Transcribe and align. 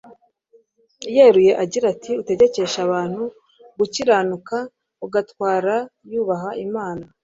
yeruye 1.15 1.51
agira 1.63 1.85
ati 1.93 2.11
utegekesha 2.21 2.77
abantu 2.87 3.23
gukiranuka 3.77 4.57
agatwara 5.05 5.75
yubaha 6.11 6.49
imana 6.65 7.05